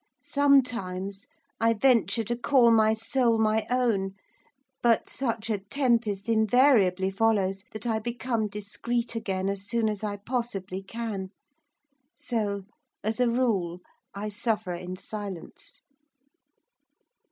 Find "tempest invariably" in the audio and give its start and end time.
5.59-7.11